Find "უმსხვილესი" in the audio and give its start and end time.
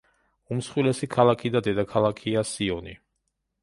0.55-1.11